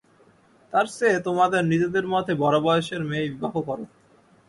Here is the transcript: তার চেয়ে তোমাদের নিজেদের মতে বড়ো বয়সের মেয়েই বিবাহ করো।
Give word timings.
তার 0.73 0.85
চেয়ে 0.97 1.19
তোমাদের 1.19 1.61
নিজেদের 1.65 2.05
মতে 2.07 2.31
বড়ো 2.35 2.59
বয়সের 2.65 3.01
মেয়েই 3.03 3.31
বিবাহ 3.33 3.53
করো। 3.67 3.85